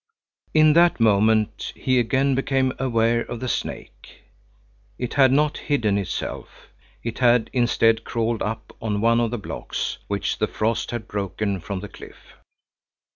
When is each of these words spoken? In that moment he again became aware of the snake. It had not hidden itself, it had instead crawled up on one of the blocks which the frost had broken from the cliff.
In 0.55 0.73
that 0.73 0.99
moment 0.99 1.73
he 1.75 1.99
again 1.99 2.33
became 2.33 2.73
aware 2.79 3.21
of 3.21 3.39
the 3.39 3.47
snake. 3.47 4.23
It 4.97 5.13
had 5.13 5.31
not 5.31 5.59
hidden 5.59 5.99
itself, 5.99 6.69
it 7.03 7.19
had 7.19 7.51
instead 7.53 8.03
crawled 8.03 8.41
up 8.41 8.75
on 8.81 8.99
one 9.01 9.19
of 9.19 9.29
the 9.29 9.37
blocks 9.37 9.99
which 10.07 10.39
the 10.39 10.47
frost 10.47 10.89
had 10.89 11.07
broken 11.07 11.59
from 11.59 11.81
the 11.81 11.87
cliff. 11.87 12.33